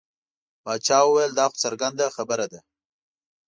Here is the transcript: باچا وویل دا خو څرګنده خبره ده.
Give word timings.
باچا 0.63 0.97
وویل 1.03 1.31
دا 1.39 1.45
خو 1.51 1.57
څرګنده 1.63 2.05
خبره 2.15 2.45
ده. 2.51 2.59